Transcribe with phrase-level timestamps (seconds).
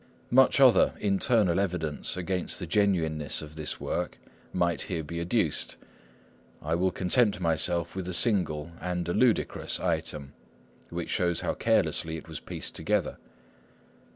[0.31, 4.17] Much other internal evidence against the genuineness of this work
[4.51, 5.77] might here be adduced.
[6.59, 10.33] I will content myself with a single, and a ludicrous, item,
[10.89, 13.19] which shows how carelessly it was pieced together.